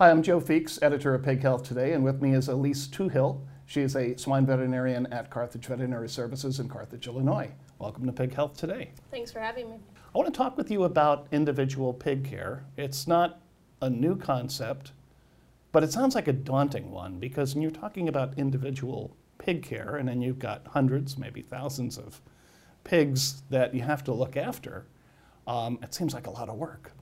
Hi, 0.00 0.10
I'm 0.10 0.22
Joe 0.22 0.40
Feeks, 0.40 0.78
editor 0.80 1.14
of 1.14 1.22
Pig 1.22 1.42
Health 1.42 1.62
Today, 1.62 1.92
and 1.92 2.02
with 2.02 2.22
me 2.22 2.32
is 2.32 2.48
Elise 2.48 2.86
Toohill. 2.86 3.42
She 3.66 3.82
is 3.82 3.94
a 3.94 4.16
swine 4.16 4.46
veterinarian 4.46 5.04
at 5.12 5.28
Carthage 5.28 5.66
Veterinary 5.66 6.08
Services 6.08 6.58
in 6.58 6.70
Carthage, 6.70 7.06
Illinois. 7.06 7.50
Welcome 7.78 8.06
to 8.06 8.12
Pig 8.12 8.32
Health 8.32 8.56
Today. 8.56 8.92
Thanks 9.10 9.30
for 9.30 9.40
having 9.40 9.68
me. 9.68 9.76
I 10.14 10.16
want 10.16 10.32
to 10.32 10.34
talk 10.34 10.56
with 10.56 10.70
you 10.70 10.84
about 10.84 11.26
individual 11.32 11.92
pig 11.92 12.24
care. 12.24 12.64
It's 12.78 13.06
not 13.06 13.42
a 13.82 13.90
new 13.90 14.16
concept, 14.16 14.92
but 15.70 15.84
it 15.84 15.92
sounds 15.92 16.14
like 16.14 16.28
a 16.28 16.32
daunting 16.32 16.90
one 16.90 17.18
because 17.18 17.54
when 17.54 17.60
you're 17.60 17.70
talking 17.70 18.08
about 18.08 18.38
individual 18.38 19.14
pig 19.36 19.62
care, 19.62 19.96
and 19.96 20.08
then 20.08 20.22
you've 20.22 20.38
got 20.38 20.66
hundreds, 20.68 21.18
maybe 21.18 21.42
thousands 21.42 21.98
of 21.98 22.22
pigs 22.84 23.42
that 23.50 23.74
you 23.74 23.82
have 23.82 24.02
to 24.04 24.14
look 24.14 24.38
after, 24.38 24.86
um, 25.46 25.78
it 25.82 25.92
seems 25.92 26.14
like 26.14 26.26
a 26.26 26.30
lot 26.30 26.48
of 26.48 26.56
work. 26.56 26.92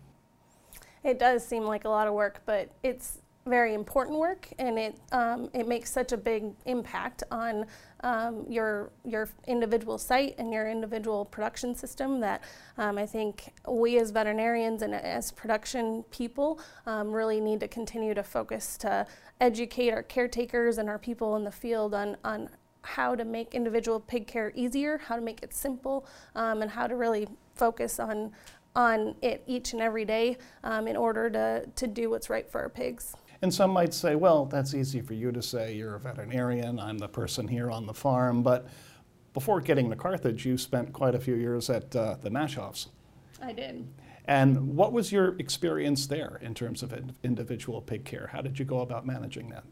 It 1.05 1.19
does 1.19 1.47
seem 1.47 1.65
like 1.65 1.85
a 1.85 1.89
lot 1.89 2.07
of 2.09 2.15
work, 2.15 2.43
but 2.47 2.71
it's 2.83 3.19
very 3.49 3.75
important 3.75 4.19
work, 4.19 4.49
and 4.59 4.79
it 4.79 4.99
um, 5.13 5.49
it 5.55 5.67
makes 5.67 5.91
such 5.91 6.13
a 6.13 6.17
big 6.17 6.53
impact 6.67 7.23
on 7.31 7.67
um, 8.01 8.45
your 8.49 8.91
your 9.05 9.29
individual 9.47 9.99
site 9.99 10.35
and 10.39 10.53
your 10.53 10.69
individual 10.69 11.25
production 11.25 11.75
system 11.75 12.21
that 12.21 12.45
um, 12.77 12.99
I 12.99 13.07
think 13.07 13.53
we 13.67 13.99
as 13.99 14.11
veterinarians 14.11 14.83
and 14.83 14.95
as 14.95 15.33
production 15.33 16.05
people 16.11 16.61
um, 16.87 17.11
really 17.11 17.41
need 17.41 17.61
to 17.61 17.69
continue 17.69 18.15
to 18.15 18.23
focus 18.23 18.77
to 18.79 19.07
educate 19.41 19.91
our 19.93 20.03
caretakers 20.03 20.79
and 20.79 20.89
our 20.89 20.99
people 20.99 21.37
in 21.37 21.45
the 21.45 21.53
field 21.53 21.95
on 21.95 22.17
on 22.25 22.51
how 22.83 23.15
to 23.15 23.25
make 23.25 23.55
individual 23.55 24.01
pig 24.01 24.27
care 24.27 24.53
easier, 24.55 24.99
how 24.99 25.17
to 25.17 25.21
make 25.21 25.43
it 25.43 25.53
simple, 25.53 26.07
um, 26.35 26.63
and 26.63 26.71
how 26.71 26.87
to 26.87 26.97
really 26.97 27.29
focus 27.55 27.99
on 27.99 28.33
on 28.77 29.15
it 29.23 29.43
each 29.47 29.73
and 29.73 29.83
every 29.83 30.05
day 30.05 30.37
um, 30.65 30.87
in 30.87 30.97
order 30.97 31.29
to, 31.31 31.67
to 31.75 31.87
do 31.87 32.11
what's 32.11 32.31
right 32.31 32.49
for 32.49 32.61
our 32.61 32.69
pigs. 32.69 33.15
And 33.43 33.53
some 33.53 33.71
might 33.71 33.95
say, 33.95 34.17
well, 34.17 34.47
that's 34.47 34.75
easy 34.75 35.01
for 35.01 35.15
you 35.15 35.31
to 35.33 35.43
say. 35.43 35.75
You're 35.75 35.95
a 35.95 36.01
veterinarian. 36.01 36.79
I'm 36.79 36.99
the 36.99 37.09
person 37.09 37.47
here 37.47 37.71
on 37.71 37.87
the 37.87 37.95
farm. 37.95 38.43
But 38.43 38.69
before 39.33 39.61
getting 39.61 39.91
to 39.91 39.97
Carthage, 39.97 40.45
you 40.45 40.59
spent 40.59 40.93
quite 40.93 41.15
a 41.15 41.21
few 41.21 41.35
years 41.35 41.71
at 41.71 41.95
uh, 41.95 42.17
the 42.21 42.31
Maschhoffs. 42.31 42.89
I 43.41 43.53
did. 43.53 43.87
And 44.25 44.77
what 44.77 44.93
was 44.93 45.11
your 45.11 45.37
experience 45.39 46.07
there 46.07 46.39
in 46.43 46.53
terms 46.53 46.83
of 46.83 46.93
individual 47.23 47.81
pig 47.81 48.05
care? 48.05 48.29
How 48.33 48.43
did 48.43 48.59
you 48.59 48.65
go 48.65 48.81
about 48.81 49.07
managing 49.07 49.49
that? 49.51 49.65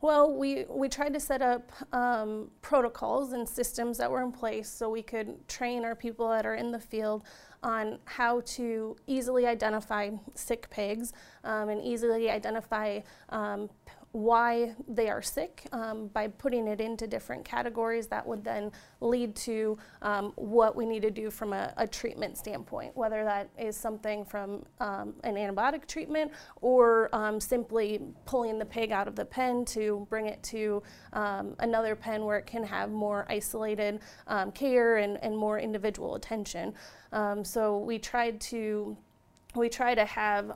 Well, 0.00 0.32
we, 0.32 0.64
we 0.68 0.88
tried 0.88 1.12
to 1.14 1.20
set 1.20 1.42
up 1.42 1.72
um, 1.92 2.50
protocols 2.62 3.32
and 3.32 3.48
systems 3.48 3.98
that 3.98 4.08
were 4.08 4.22
in 4.22 4.30
place 4.30 4.68
so 4.68 4.88
we 4.88 5.02
could 5.02 5.46
train 5.48 5.84
our 5.84 5.96
people 5.96 6.28
that 6.28 6.46
are 6.46 6.54
in 6.54 6.70
the 6.70 6.78
field 6.78 7.24
on 7.62 7.98
how 8.04 8.40
to 8.42 8.96
easily 9.06 9.46
identify 9.46 10.10
sick 10.34 10.68
pigs 10.70 11.12
um, 11.44 11.68
and 11.68 11.82
easily 11.82 12.30
identify 12.30 13.00
um, 13.30 13.68
why 14.12 14.74
they 14.88 15.10
are 15.10 15.20
sick 15.20 15.66
um, 15.72 16.08
by 16.08 16.26
putting 16.26 16.66
it 16.66 16.80
into 16.80 17.06
different 17.06 17.44
categories 17.44 18.06
that 18.06 18.26
would 18.26 18.42
then 18.42 18.72
lead 19.00 19.36
to 19.36 19.76
um, 20.00 20.32
what 20.36 20.74
we 20.74 20.86
need 20.86 21.02
to 21.02 21.10
do 21.10 21.30
from 21.30 21.52
a, 21.52 21.72
a, 21.76 21.86
treatment 21.86 22.38
standpoint, 22.38 22.96
whether 22.96 23.22
that 23.22 23.50
is 23.58 23.76
something 23.76 24.24
from 24.24 24.64
um, 24.80 25.14
an 25.24 25.34
antibiotic 25.34 25.86
treatment 25.86 26.32
or 26.62 27.14
um, 27.14 27.38
simply 27.38 28.00
pulling 28.24 28.58
the 28.58 28.64
pig 28.64 28.92
out 28.92 29.08
of 29.08 29.14
the 29.14 29.24
pen 29.24 29.64
to 29.64 30.06
bring 30.08 30.26
it 30.26 30.42
to 30.42 30.82
um, 31.12 31.54
another 31.58 31.94
pen 31.94 32.24
where 32.24 32.38
it 32.38 32.46
can 32.46 32.64
have 32.64 32.90
more 32.90 33.26
isolated 33.28 34.00
um, 34.26 34.50
care 34.52 34.98
and, 34.98 35.22
and 35.22 35.36
more 35.36 35.58
individual 35.58 36.14
attention. 36.14 36.72
so 37.42 37.78
we 37.78 37.98
tried 37.98 38.40
to 38.40 38.96
we 39.54 39.68
try 39.68 39.94
to 39.94 40.04
have 40.04 40.50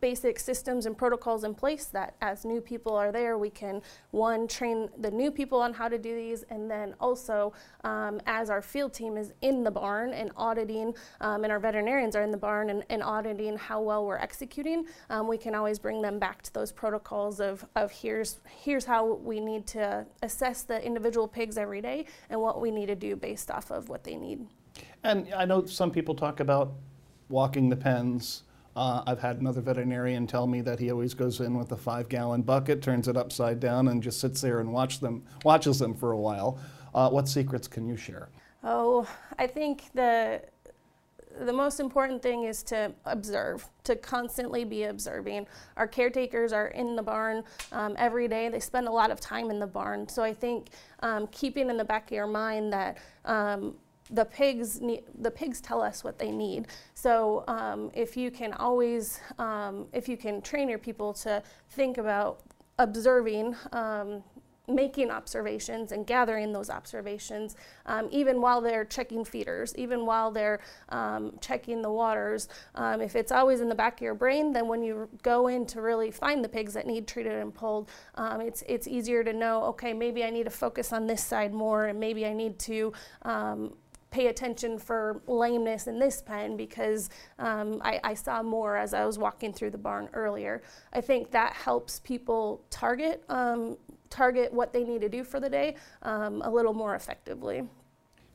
basic 0.00 0.38
systems 0.38 0.86
and 0.86 0.96
protocols 0.96 1.44
in 1.44 1.54
place 1.54 1.86
that 1.86 2.14
as 2.20 2.44
new 2.44 2.60
people 2.60 2.94
are 2.94 3.10
there, 3.12 3.38
we 3.38 3.50
can 3.50 3.82
one 4.10 4.46
train 4.46 4.88
the 4.98 5.10
new 5.10 5.30
people 5.30 5.60
on 5.60 5.72
how 5.72 5.88
to 5.88 5.98
do 5.98 6.14
these, 6.14 6.44
and 6.50 6.70
then 6.70 6.94
also 7.00 7.52
um, 7.84 8.20
as 8.26 8.50
our 8.50 8.62
field 8.62 8.92
team 8.92 9.16
is 9.16 9.32
in 9.42 9.64
the 9.64 9.70
barn 9.70 10.12
and 10.12 10.30
auditing, 10.36 10.94
um, 11.20 11.44
and 11.44 11.52
our 11.52 11.58
veterinarians 11.58 12.14
are 12.14 12.22
in 12.22 12.30
the 12.30 12.36
barn 12.36 12.70
and, 12.70 12.84
and 12.90 13.02
auditing 13.02 13.56
how 13.56 13.80
well 13.80 14.04
we're 14.04 14.18
executing, 14.18 14.84
um, 15.10 15.26
we 15.26 15.36
can 15.38 15.54
always 15.54 15.78
bring 15.78 16.00
them 16.00 16.18
back 16.18 16.42
to 16.42 16.52
those 16.54 16.72
protocols 16.72 17.40
of, 17.40 17.64
of 17.76 17.90
here's 17.90 18.38
here's 18.48 18.84
how 18.84 19.14
we 19.14 19.40
need 19.40 19.66
to 19.66 20.06
assess 20.22 20.62
the 20.62 20.84
individual 20.84 21.26
pigs 21.26 21.58
every 21.58 21.80
day 21.80 22.04
and 22.30 22.40
what 22.40 22.60
we 22.60 22.70
need 22.70 22.86
to 22.86 22.94
do 22.94 23.16
based 23.16 23.50
off 23.50 23.70
of 23.70 23.88
what 23.88 24.04
they 24.04 24.16
need. 24.16 24.46
And 25.02 25.32
I 25.34 25.44
know 25.44 25.64
some 25.64 25.90
people 25.90 26.14
talk 26.14 26.40
about 26.40 26.72
walking 27.28 27.68
the 27.68 27.76
pens 27.76 28.44
uh, 28.78 29.02
I've 29.08 29.18
had 29.18 29.40
another 29.40 29.60
veterinarian 29.60 30.28
tell 30.28 30.46
me 30.46 30.60
that 30.60 30.78
he 30.78 30.92
always 30.92 31.12
goes 31.12 31.40
in 31.40 31.58
with 31.58 31.72
a 31.72 31.76
five 31.76 32.08
gallon 32.08 32.42
bucket, 32.42 32.80
turns 32.80 33.08
it 33.08 33.16
upside 33.16 33.58
down, 33.58 33.88
and 33.88 34.00
just 34.00 34.20
sits 34.20 34.40
there 34.40 34.60
and 34.60 34.72
watch 34.72 35.00
them, 35.00 35.24
watches 35.44 35.80
them 35.80 35.94
for 35.94 36.12
a 36.12 36.16
while. 36.16 36.60
Uh, 36.94 37.10
what 37.10 37.28
secrets 37.28 37.66
can 37.66 37.88
you 37.88 37.96
share? 37.96 38.28
Oh, 38.62 39.08
I 39.36 39.48
think 39.48 39.82
the 39.94 40.42
the 41.40 41.52
most 41.52 41.78
important 41.78 42.20
thing 42.20 42.44
is 42.44 42.64
to 42.64 42.92
observe, 43.04 43.64
to 43.84 43.94
constantly 43.94 44.64
be 44.64 44.84
observing. 44.84 45.46
Our 45.76 45.86
caretakers 45.86 46.52
are 46.52 46.68
in 46.68 46.96
the 46.96 47.02
barn 47.02 47.44
um, 47.70 47.94
every 47.96 48.26
day. 48.26 48.48
They 48.48 48.58
spend 48.58 48.88
a 48.88 48.90
lot 48.90 49.12
of 49.12 49.20
time 49.20 49.50
in 49.50 49.60
the 49.60 49.66
barn. 49.66 50.08
So 50.08 50.22
I 50.22 50.34
think 50.34 50.70
um, 51.00 51.28
keeping 51.28 51.70
in 51.70 51.76
the 51.76 51.84
back 51.84 52.10
of 52.10 52.12
your 52.12 52.26
mind 52.26 52.72
that 52.72 52.98
um, 53.24 53.74
the 54.10 54.24
pigs 54.24 54.80
need, 54.80 55.04
the 55.20 55.30
pigs 55.30 55.60
tell 55.60 55.82
us 55.82 56.02
what 56.02 56.18
they 56.18 56.30
need. 56.30 56.68
So 56.94 57.44
um, 57.48 57.90
if 57.94 58.16
you 58.16 58.30
can 58.30 58.52
always, 58.54 59.20
um, 59.38 59.86
if 59.92 60.08
you 60.08 60.16
can 60.16 60.40
train 60.40 60.68
your 60.68 60.78
people 60.78 61.12
to 61.14 61.42
think 61.70 61.98
about 61.98 62.40
observing, 62.78 63.56
um, 63.72 64.22
making 64.70 65.10
observations 65.10 65.92
and 65.92 66.06
gathering 66.06 66.52
those 66.52 66.68
observations, 66.68 67.56
um, 67.86 68.06
even 68.10 68.38
while 68.38 68.60
they're 68.60 68.84
checking 68.84 69.24
feeders, 69.24 69.74
even 69.76 70.04
while 70.04 70.30
they're 70.30 70.60
um, 70.90 71.32
checking 71.40 71.80
the 71.80 71.90
waters. 71.90 72.50
Um, 72.74 73.00
if 73.00 73.16
it's 73.16 73.32
always 73.32 73.62
in 73.62 73.70
the 73.70 73.74
back 73.74 73.94
of 73.94 74.02
your 74.02 74.14
brain, 74.14 74.52
then 74.52 74.68
when 74.68 74.82
you 74.82 75.08
go 75.22 75.48
in 75.48 75.64
to 75.66 75.80
really 75.80 76.10
find 76.10 76.44
the 76.44 76.50
pigs 76.50 76.74
that 76.74 76.86
need 76.86 77.06
treated 77.06 77.32
and 77.32 77.54
pulled, 77.54 77.88
it's, 78.18 78.62
it's 78.68 78.86
easier 78.86 79.24
to 79.24 79.32
know, 79.32 79.64
okay, 79.64 79.94
maybe 79.94 80.22
I 80.22 80.28
need 80.28 80.44
to 80.44 80.50
focus 80.50 80.92
on 80.92 81.06
this 81.06 81.24
side 81.24 81.54
more, 81.54 81.86
and 81.86 81.98
maybe 81.98 82.26
I 82.26 82.34
need 82.34 82.58
to 82.60 82.92
pay 84.10 84.28
attention 84.28 84.78
for 84.78 85.20
lameness 85.26 85.86
in 85.86 85.98
this 85.98 86.22
pen 86.22 86.56
because 86.56 87.10
um, 87.38 87.80
I, 87.84 88.00
I, 88.02 88.14
saw 88.14 88.42
more 88.42 88.76
as 88.76 88.94
I 88.94 89.04
was 89.04 89.18
walking 89.18 89.52
through 89.52 89.70
the 89.70 89.78
barn 89.78 90.08
earlier. 90.14 90.62
I 90.92 91.00
think 91.00 91.30
that 91.32 91.52
helps 91.52 92.00
people 92.00 92.62
target 92.70 93.22
um, 93.28 93.76
target 94.08 94.52
what 94.52 94.72
they 94.72 94.84
need 94.84 95.02
to 95.02 95.08
do 95.08 95.22
for 95.24 95.40
the 95.40 95.50
day 95.50 95.76
um, 96.02 96.40
a 96.42 96.50
little 96.50 96.72
more 96.72 96.94
effectively. 96.94 97.62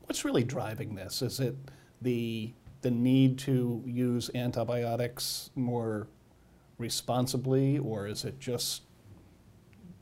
What's 0.05 0.23
really 0.23 0.43
driving 0.43 0.93
this? 0.93 1.21
Is 1.21 1.39
it 1.39 1.55
the 2.01 2.53
the 2.81 2.91
need 2.91 3.39
to 3.39 3.81
use 3.85 4.29
antibiotics 4.35 5.49
more 5.55 6.07
responsibly, 6.77 7.79
or 7.79 8.07
is 8.07 8.25
it 8.25 8.39
just 8.39 8.83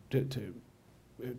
to, 0.09 0.25
to 0.25 0.53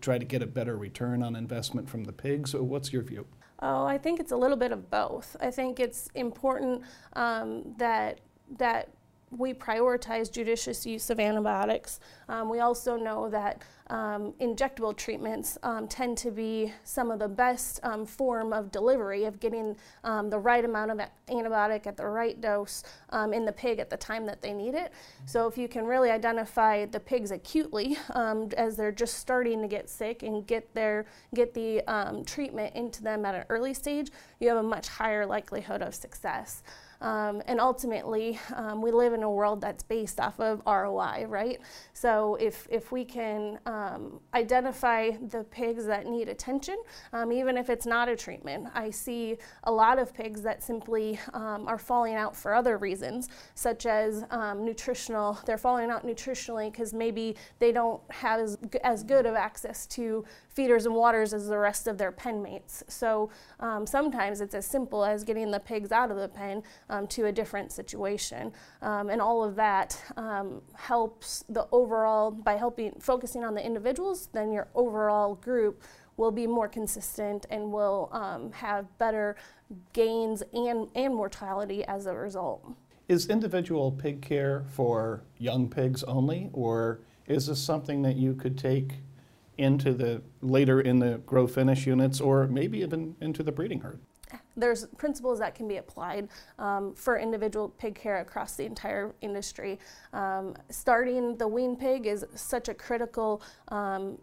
try 0.00 0.18
to 0.18 0.24
get 0.24 0.40
a 0.40 0.46
better 0.46 0.76
return 0.76 1.22
on 1.22 1.36
investment 1.36 1.88
from 1.88 2.04
the 2.04 2.12
pigs? 2.12 2.54
What's 2.54 2.92
your 2.92 3.02
view? 3.02 3.26
Oh, 3.62 3.86
I 3.86 3.96
think 3.96 4.18
it's 4.18 4.32
a 4.32 4.36
little 4.36 4.56
bit 4.56 4.72
of 4.72 4.90
both. 4.90 5.36
I 5.40 5.52
think 5.52 5.78
it's 5.78 6.08
important 6.14 6.82
um, 7.14 7.74
that 7.78 8.20
that 8.58 8.88
we 9.36 9.54
prioritize 9.54 10.30
judicious 10.30 10.84
use 10.84 11.08
of 11.10 11.18
antibiotics. 11.18 12.00
Um, 12.28 12.50
we 12.50 12.60
also 12.60 12.96
know 12.96 13.30
that 13.30 13.62
um, 13.88 14.32
injectable 14.40 14.96
treatments 14.96 15.58
um, 15.62 15.88
tend 15.88 16.16
to 16.18 16.30
be 16.30 16.72
some 16.84 17.10
of 17.10 17.18
the 17.18 17.28
best 17.28 17.80
um, 17.82 18.06
form 18.06 18.52
of 18.52 18.70
delivery 18.70 19.24
of 19.24 19.40
getting 19.40 19.76
um, 20.04 20.30
the 20.30 20.38
right 20.38 20.64
amount 20.64 20.90
of 20.90 21.00
antibiotic 21.28 21.86
at 21.86 21.96
the 21.96 22.06
right 22.06 22.40
dose 22.40 22.84
um, 23.10 23.32
in 23.32 23.44
the 23.44 23.52
pig 23.52 23.78
at 23.78 23.90
the 23.90 23.96
time 23.96 24.24
that 24.26 24.40
they 24.40 24.52
need 24.52 24.74
it. 24.74 24.92
So 25.26 25.46
if 25.46 25.58
you 25.58 25.68
can 25.68 25.84
really 25.84 26.10
identify 26.10 26.86
the 26.86 27.00
pigs 27.00 27.30
acutely 27.30 27.96
as 28.14 28.76
they're 28.76 28.92
just 28.92 29.18
starting 29.18 29.60
to 29.62 29.68
get 29.68 29.90
sick 29.90 30.22
and 30.22 30.46
get 30.46 30.72
their 30.74 31.06
get 31.34 31.52
the 31.54 31.82
treatment 32.26 32.74
into 32.74 33.02
them 33.02 33.24
at 33.24 33.34
an 33.34 33.44
early 33.48 33.74
stage, 33.74 34.10
you 34.40 34.48
have 34.48 34.58
a 34.58 34.62
much 34.62 34.88
higher 34.88 35.26
likelihood 35.26 35.82
of 35.82 35.94
success. 35.94 36.62
Um, 37.02 37.42
and 37.46 37.60
ultimately, 37.60 38.38
um, 38.54 38.80
we 38.80 38.92
live 38.92 39.12
in 39.12 39.24
a 39.24 39.30
world 39.30 39.60
that's 39.60 39.82
based 39.82 40.20
off 40.20 40.38
of 40.38 40.62
ROI, 40.64 41.26
right? 41.26 41.60
So 41.94 42.36
if, 42.36 42.68
if 42.70 42.92
we 42.92 43.04
can 43.04 43.58
um, 43.66 44.20
identify 44.34 45.10
the 45.10 45.42
pigs 45.42 45.84
that 45.86 46.06
need 46.06 46.28
attention, 46.28 46.76
um, 47.12 47.32
even 47.32 47.58
if 47.58 47.68
it's 47.70 47.86
not 47.86 48.08
a 48.08 48.14
treatment, 48.14 48.68
I 48.72 48.90
see 48.90 49.36
a 49.64 49.72
lot 49.72 49.98
of 49.98 50.14
pigs 50.14 50.42
that 50.42 50.62
simply 50.62 51.18
um, 51.34 51.66
are 51.66 51.78
falling 51.78 52.14
out 52.14 52.36
for 52.36 52.54
other 52.54 52.78
reasons, 52.78 53.28
such 53.56 53.84
as 53.84 54.24
um, 54.30 54.64
nutritional. 54.64 55.36
They're 55.44 55.58
falling 55.58 55.90
out 55.90 56.06
nutritionally 56.06 56.70
because 56.70 56.94
maybe 56.94 57.34
they 57.58 57.72
don't 57.72 58.00
have 58.10 58.38
as, 58.38 58.58
as 58.84 59.02
good 59.02 59.26
of 59.26 59.34
access 59.34 59.88
to 59.88 60.24
feeders 60.48 60.86
and 60.86 60.94
waters 60.94 61.34
as 61.34 61.48
the 61.48 61.58
rest 61.58 61.88
of 61.88 61.98
their 61.98 62.12
pen 62.12 62.42
mates. 62.42 62.84
So 62.86 63.30
sometimes 63.86 64.40
it's 64.40 64.54
as 64.54 64.66
simple 64.66 65.04
as 65.04 65.24
getting 65.24 65.50
the 65.50 65.58
pigs 65.58 65.90
out 65.90 66.10
of 66.10 66.16
the 66.16 66.28
pen 66.28 66.62
um, 66.92 67.06
to 67.08 67.26
a 67.26 67.32
different 67.32 67.72
situation. 67.72 68.52
Um, 68.82 69.08
and 69.08 69.20
all 69.20 69.42
of 69.42 69.56
that 69.56 70.00
um, 70.16 70.60
helps 70.74 71.44
the 71.48 71.66
overall, 71.72 72.30
by 72.30 72.56
helping, 72.56 72.92
focusing 73.00 73.42
on 73.42 73.54
the 73.54 73.64
individuals, 73.64 74.28
then 74.32 74.52
your 74.52 74.68
overall 74.74 75.34
group 75.34 75.82
will 76.18 76.30
be 76.30 76.46
more 76.46 76.68
consistent 76.68 77.46
and 77.50 77.72
will 77.72 78.10
um, 78.12 78.52
have 78.52 78.86
better 78.98 79.36
gains 79.94 80.42
and, 80.52 80.88
and 80.94 81.14
mortality 81.14 81.82
as 81.86 82.06
a 82.06 82.14
result. 82.14 82.62
Is 83.08 83.28
individual 83.28 83.90
pig 83.90 84.20
care 84.20 84.64
for 84.68 85.24
young 85.38 85.68
pigs 85.68 86.04
only, 86.04 86.50
or 86.52 87.00
is 87.26 87.46
this 87.46 87.58
something 87.58 88.02
that 88.02 88.16
you 88.16 88.34
could 88.34 88.58
take 88.58 88.98
into 89.62 89.92
the 89.94 90.22
later 90.40 90.80
in 90.80 90.98
the 90.98 91.18
grow 91.24 91.46
finish 91.46 91.86
units, 91.86 92.20
or 92.20 92.46
maybe 92.46 92.80
even 92.80 93.16
into 93.20 93.42
the 93.42 93.52
breeding 93.52 93.80
herd? 93.80 94.00
There's 94.56 94.86
principles 94.98 95.38
that 95.38 95.54
can 95.54 95.66
be 95.68 95.76
applied 95.76 96.28
um, 96.58 96.94
for 96.94 97.18
individual 97.18 97.68
pig 97.70 97.94
care 97.94 98.20
across 98.20 98.56
the 98.56 98.64
entire 98.64 99.14
industry. 99.20 99.78
Um, 100.12 100.54
starting 100.70 101.36
the 101.36 101.48
wean 101.48 101.76
pig 101.76 102.06
is 102.06 102.24
such 102.34 102.68
a 102.68 102.74
critical 102.74 103.42
um, 103.68 104.18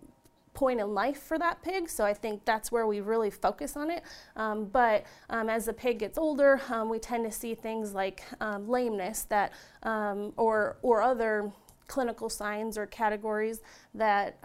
point 0.54 0.80
in 0.80 0.94
life 0.94 1.24
for 1.24 1.40
that 1.40 1.62
pig. 1.64 1.90
So 1.90 2.04
I 2.06 2.14
think 2.14 2.44
that's 2.46 2.72
where 2.72 2.86
we 2.86 3.02
really 3.02 3.30
focus 3.30 3.78
on 3.78 3.90
it. 3.90 4.04
Um, 4.36 4.66
but 4.66 5.06
um, 5.30 5.50
as 5.50 5.66
the 5.66 5.74
pig 5.74 6.00
gets 6.00 6.18
older, 6.18 6.62
um, 6.70 6.90
we 6.90 7.00
tend 7.00 7.24
to 7.26 7.32
see 7.32 7.56
things 7.56 7.94
like 7.94 8.24
lameness 8.42 9.24
that 9.24 9.54
or 9.84 10.78
or 10.82 11.02
other 11.02 11.52
clinical 11.88 12.30
signs 12.30 12.78
or 12.78 12.86
categories 12.86 13.62
that 13.94 14.38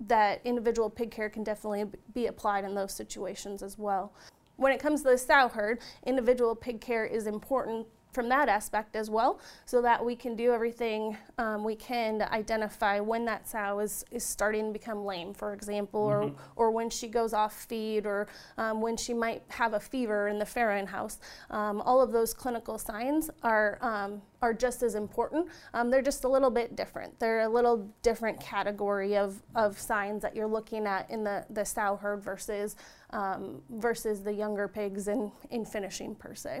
that 0.00 0.40
individual 0.44 0.90
pig 0.90 1.10
care 1.10 1.30
can 1.30 1.42
definitely 1.42 1.84
be 2.14 2.26
applied 2.26 2.64
in 2.64 2.74
those 2.74 2.92
situations 2.92 3.62
as 3.62 3.78
well. 3.78 4.12
When 4.56 4.72
it 4.72 4.80
comes 4.80 5.02
to 5.02 5.10
the 5.10 5.18
sow 5.18 5.48
herd, 5.48 5.80
individual 6.04 6.54
pig 6.54 6.80
care 6.80 7.04
is 7.04 7.26
important 7.26 7.86
from 8.16 8.30
that 8.30 8.48
aspect 8.48 8.96
as 8.96 9.10
well, 9.10 9.38
so 9.66 9.82
that 9.82 10.02
we 10.02 10.16
can 10.16 10.34
do 10.34 10.54
everything 10.54 11.16
um, 11.36 11.62
we 11.62 11.76
can 11.76 12.18
to 12.18 12.32
identify 12.32 12.98
when 12.98 13.26
that 13.26 13.46
sow 13.46 13.78
is, 13.78 14.06
is 14.10 14.24
starting 14.24 14.68
to 14.68 14.72
become 14.72 15.04
lame, 15.04 15.34
for 15.34 15.52
example, 15.52 16.06
mm-hmm. 16.06 16.34
or, 16.56 16.68
or 16.68 16.70
when 16.70 16.88
she 16.88 17.08
goes 17.08 17.34
off 17.34 17.66
feed, 17.66 18.06
or 18.06 18.26
um, 18.56 18.80
when 18.80 18.96
she 18.96 19.12
might 19.12 19.42
have 19.48 19.74
a 19.74 19.80
fever 19.80 20.28
in 20.28 20.38
the 20.38 20.46
farrowing 20.46 20.88
house. 20.88 21.18
Um, 21.50 21.82
all 21.82 22.00
of 22.00 22.10
those 22.10 22.32
clinical 22.32 22.78
signs 22.78 23.28
are 23.42 23.78
um, 23.82 24.22
are 24.42 24.54
just 24.54 24.82
as 24.82 24.94
important. 24.94 25.48
Um, 25.74 25.90
they're 25.90 26.02
just 26.02 26.24
a 26.24 26.28
little 26.28 26.50
bit 26.50 26.76
different. 26.76 27.18
They're 27.18 27.40
a 27.40 27.48
little 27.48 27.88
different 28.02 28.40
category 28.40 29.16
of, 29.16 29.42
of 29.54 29.78
signs 29.78 30.22
that 30.22 30.36
you're 30.36 30.46
looking 30.46 30.86
at 30.86 31.10
in 31.10 31.24
the, 31.24 31.44
the 31.50 31.64
sow 31.64 31.96
herd 31.96 32.22
versus 32.22 32.76
um, 33.10 33.62
versus 33.70 34.22
the 34.22 34.32
younger 34.32 34.68
pigs 34.68 35.08
in, 35.08 35.32
in 35.50 35.64
finishing 35.64 36.14
per 36.14 36.34
se. 36.34 36.60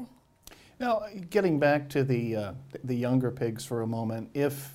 Now, 0.78 1.04
getting 1.30 1.58
back 1.58 1.88
to 1.90 2.04
the, 2.04 2.36
uh, 2.36 2.52
the 2.84 2.94
younger 2.94 3.30
pigs 3.30 3.64
for 3.64 3.80
a 3.80 3.86
moment, 3.86 4.28
if 4.34 4.74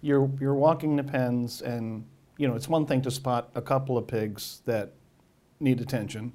you're, 0.00 0.30
you're 0.40 0.54
walking 0.54 0.96
the 0.96 1.04
pens 1.04 1.60
and, 1.60 2.06
you 2.38 2.48
know, 2.48 2.54
it's 2.54 2.68
one 2.68 2.86
thing 2.86 3.02
to 3.02 3.10
spot 3.10 3.50
a 3.54 3.60
couple 3.60 3.98
of 3.98 4.06
pigs 4.06 4.62
that 4.64 4.94
need 5.60 5.82
attention, 5.82 6.32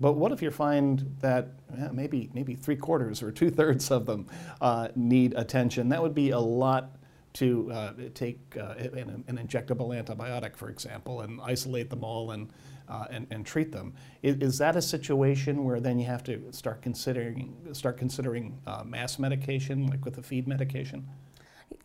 but 0.00 0.14
what 0.14 0.32
if 0.32 0.42
you 0.42 0.50
find 0.50 1.14
that 1.20 1.50
yeah, 1.78 1.90
maybe, 1.92 2.30
maybe 2.34 2.56
three 2.56 2.74
quarters 2.74 3.22
or 3.22 3.30
two 3.30 3.50
thirds 3.50 3.92
of 3.92 4.06
them 4.06 4.26
uh, 4.60 4.88
need 4.96 5.34
attention? 5.34 5.88
That 5.90 6.02
would 6.02 6.14
be 6.14 6.30
a 6.30 6.40
lot 6.40 6.96
to 7.34 7.70
uh, 7.72 7.92
take 8.14 8.38
uh, 8.60 8.74
an, 8.76 9.24
an, 9.26 9.38
injectable 9.38 9.90
antibiotic, 9.90 10.54
for 10.56 10.68
example, 10.68 11.22
and 11.22 11.40
isolate 11.42 11.88
them 11.88 12.04
all 12.04 12.32
and, 12.32 12.50
uh, 12.88 13.06
and, 13.10 13.26
and, 13.30 13.46
treat 13.46 13.72
them. 13.72 13.94
Is, 14.22 14.36
is, 14.36 14.58
that 14.58 14.76
a 14.76 14.82
situation 14.82 15.64
where 15.64 15.80
then 15.80 15.98
you 15.98 16.06
have 16.06 16.22
to 16.24 16.52
start 16.52 16.82
considering, 16.82 17.56
start 17.72 17.96
considering 17.96 18.58
uh, 18.66 18.84
mass 18.84 19.18
medication, 19.18 19.86
like 19.86 20.04
with 20.04 20.14
the 20.14 20.22
feed 20.22 20.46
medication? 20.46 21.08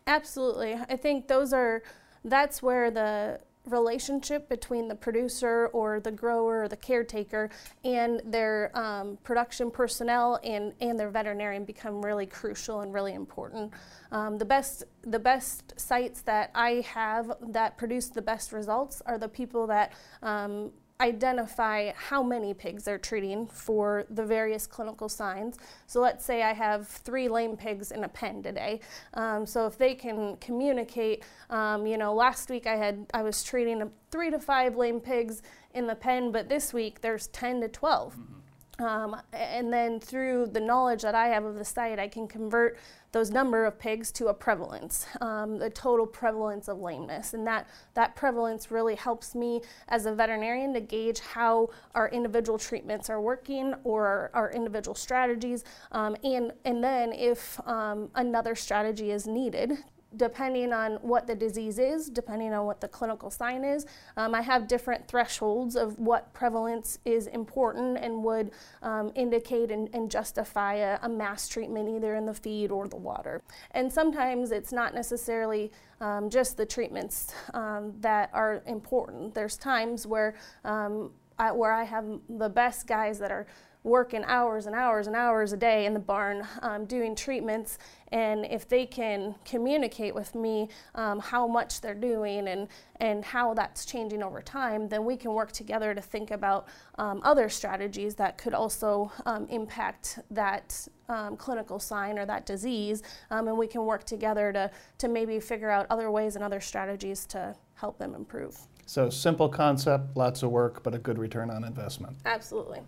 Absolutely. 0.06 0.74
I 0.74 0.96
think 0.96 1.28
those 1.28 1.52
are, 1.52 1.82
that's 2.24 2.62
where 2.62 2.90
the 2.90 3.40
relationship 3.68 4.48
between 4.48 4.88
the 4.88 4.94
producer 4.94 5.68
or 5.72 6.00
the 6.00 6.10
grower 6.10 6.62
or 6.62 6.68
the 6.68 6.76
caretaker 6.76 7.50
and 7.84 8.20
their 8.24 8.70
um, 8.74 9.18
production 9.22 9.70
personnel 9.70 10.40
and, 10.42 10.72
and 10.80 10.98
their 10.98 11.10
veterinarian 11.10 11.64
become 11.64 12.04
really 12.04 12.26
crucial 12.26 12.80
and 12.80 12.92
really 12.92 13.14
important. 13.14 13.72
Um, 14.10 14.38
the 14.38 14.44
best 14.44 14.84
the 15.02 15.18
best 15.18 15.78
sites 15.78 16.22
that 16.22 16.50
I 16.54 16.84
have 16.86 17.32
that 17.48 17.76
produce 17.78 18.08
the 18.08 18.22
best 18.22 18.52
results 18.52 19.02
are 19.06 19.18
the 19.18 19.28
people 19.28 19.66
that 19.68 19.92
um, 20.22 20.70
identify 21.00 21.92
how 21.94 22.24
many 22.24 22.52
pigs 22.52 22.82
they're 22.82 22.98
treating 22.98 23.46
for 23.46 24.04
the 24.10 24.24
various 24.24 24.66
clinical 24.66 25.08
signs. 25.08 25.56
So 25.86 26.00
let's 26.00 26.24
say 26.24 26.42
I 26.42 26.52
have 26.52 26.88
three 26.88 27.28
lame 27.28 27.56
pigs 27.56 27.92
in 27.92 28.02
a 28.02 28.08
pen 28.08 28.42
today. 28.42 28.80
Um, 29.14 29.46
so 29.46 29.66
if 29.66 29.78
they 29.78 29.94
can 29.94 30.36
communicate, 30.38 31.24
um, 31.50 31.86
you 31.86 31.98
know, 31.98 32.12
last 32.12 32.50
week 32.50 32.66
I 32.66 32.74
had 32.74 33.06
I 33.14 33.22
was 33.22 33.44
treating 33.44 33.88
three 34.10 34.30
to 34.30 34.40
five 34.40 34.76
lame 34.76 34.98
pigs 34.98 35.42
in 35.72 35.86
the 35.86 35.94
pen, 35.94 36.32
but 36.32 36.48
this 36.48 36.72
week 36.72 37.00
there's 37.00 37.28
10 37.28 37.60
to 37.60 37.68
12. 37.68 38.14
Mm-hmm. 38.14 38.34
Um, 38.78 39.16
and 39.32 39.72
then 39.72 39.98
through 39.98 40.48
the 40.52 40.60
knowledge 40.60 41.02
that 41.02 41.14
I 41.14 41.28
have 41.28 41.44
of 41.44 41.56
the 41.56 41.64
site, 41.64 41.98
I 41.98 42.06
can 42.06 42.28
convert 42.28 42.78
those 43.10 43.30
number 43.30 43.64
of 43.64 43.78
pigs 43.78 44.12
to 44.12 44.28
a 44.28 44.34
prevalence, 44.34 45.06
um, 45.20 45.58
the 45.58 45.70
total 45.70 46.06
prevalence 46.06 46.68
of 46.68 46.78
lameness. 46.78 47.34
And 47.34 47.46
that, 47.46 47.66
that 47.94 48.14
prevalence 48.14 48.70
really 48.70 48.94
helps 48.94 49.34
me 49.34 49.62
as 49.88 50.06
a 50.06 50.14
veterinarian 50.14 50.74
to 50.74 50.80
gauge 50.80 51.18
how 51.18 51.70
our 51.94 52.08
individual 52.10 52.58
treatments 52.58 53.10
are 53.10 53.20
working 53.20 53.74
or 53.82 54.30
our, 54.34 54.48
individual 54.52 54.94
strategies. 54.94 55.62
Um, 55.92 56.16
and, 56.24 56.52
and 56.64 56.82
then 56.82 57.12
if 57.12 57.60
um, 57.68 58.10
another 58.14 58.54
strategy 58.54 59.10
is 59.10 59.26
needed 59.26 59.78
depending 60.16 60.72
on 60.72 60.94
what 61.02 61.26
the 61.26 61.34
disease 61.34 61.78
is, 61.78 62.08
depending 62.08 62.52
on 62.54 62.64
what 62.64 62.80
the 62.80 62.88
clinical 62.88 63.30
sign 63.30 63.64
is. 63.64 63.86
Um, 64.16 64.34
I 64.34 64.40
have 64.40 64.66
different 64.66 65.06
thresholds 65.06 65.76
of 65.76 65.98
what 65.98 66.32
prevalence 66.32 66.98
is 67.04 67.26
important 67.26 67.98
and 67.98 68.24
would 68.24 68.52
um, 68.82 69.12
indicate 69.14 69.70
and, 69.70 69.88
and 69.92 70.10
justify 70.10 70.74
a, 70.74 70.98
a, 71.02 71.08
mass 71.08 71.48
treatment 71.48 71.88
either 71.88 72.14
in 72.14 72.24
the 72.24 72.34
feed 72.34 72.70
or 72.70 72.88
the 72.88 72.96
water. 72.96 73.42
And 73.72 73.92
sometimes 73.92 74.50
it's 74.50 74.72
not 74.72 74.94
necessarily 74.94 75.72
um, 76.00 76.30
just 76.30 76.56
the 76.56 76.64
treatments 76.64 77.34
um, 77.54 77.92
that 78.00 78.30
are 78.32 78.62
important. 78.66 79.34
There's 79.34 79.56
times 79.56 80.06
where 80.06 80.36
um, 80.64 81.10
I, 81.38 81.52
where 81.52 81.72
I 81.72 81.84
have 81.84 82.04
the 82.28 82.48
best 82.48 82.86
guys 82.86 83.18
that 83.18 83.30
are 83.30 83.46
working 83.88 84.24
hours 84.24 84.66
and 84.66 84.74
hours 84.74 85.06
and 85.06 85.16
hours 85.16 85.52
a 85.52 85.56
day 85.56 85.86
in 85.86 85.94
the 85.94 86.00
barn 86.00 86.46
um, 86.62 86.84
doing 86.84 87.16
treatments. 87.16 87.78
And 88.12 88.46
if 88.46 88.68
they 88.68 88.86
can 88.86 89.34
communicate 89.44 90.14
with 90.14 90.34
me 90.34 90.68
um, 90.94 91.18
how 91.18 91.46
much 91.46 91.80
they're 91.80 91.94
doing 91.94 92.48
and, 92.48 92.68
and 92.96 93.24
how 93.24 93.54
that's 93.54 93.84
changing 93.84 94.22
over 94.22 94.40
time, 94.40 94.88
then 94.88 95.04
we 95.04 95.16
can 95.16 95.34
work 95.34 95.52
together 95.52 95.94
to 95.94 96.00
think 96.00 96.30
about 96.30 96.68
um, 96.98 97.20
other 97.24 97.48
strategies 97.48 98.14
that 98.16 98.38
could 98.38 98.54
also 98.54 99.12
um, 99.26 99.46
impact 99.48 100.20
that 100.30 100.86
um, 101.08 101.36
clinical 101.36 101.78
sign 101.78 102.18
or 102.18 102.26
that 102.26 102.46
disease. 102.46 103.02
Um, 103.30 103.48
and 103.48 103.58
we 103.58 103.66
can 103.66 103.84
work 103.84 104.04
together 104.04 104.52
to, 104.52 104.70
to 104.98 105.08
maybe 105.08 105.40
figure 105.40 105.70
out 105.70 105.86
other 105.90 106.10
ways 106.10 106.34
and 106.34 106.44
other 106.44 106.60
strategies 106.60 107.26
to 107.26 107.54
help 107.74 107.98
them 107.98 108.14
improve. 108.14 108.58
So, 108.86 109.10
simple 109.10 109.50
concept, 109.50 110.16
lots 110.16 110.42
of 110.42 110.50
work, 110.50 110.82
but 110.82 110.94
a 110.94 110.98
good 110.98 111.18
return 111.18 111.50
on 111.50 111.62
investment. 111.62 112.16
Absolutely. 112.24 112.80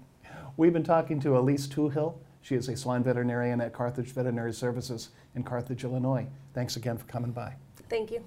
We've 0.61 0.75
been 0.75 0.85
talking 0.85 1.21
to 1.21 1.39
Elise 1.39 1.67
Toohill. 1.67 2.19
She 2.43 2.55
is 2.55 2.69
a 2.69 2.77
swine 2.77 3.03
veterinarian 3.03 3.63
at 3.63 3.73
Carthage 3.73 4.13
Veterinary 4.13 4.53
Services 4.53 5.09
in 5.35 5.43
Carthage, 5.43 5.85
Illinois. 5.85 6.27
Thanks 6.53 6.77
again 6.77 6.99
for 6.99 7.07
coming 7.07 7.33
by. 7.33 7.55
Thank 7.89 8.11
you. 8.11 8.23